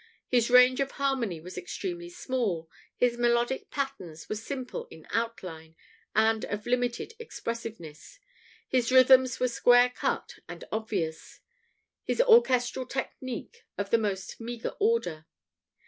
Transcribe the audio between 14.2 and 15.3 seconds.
meagre order.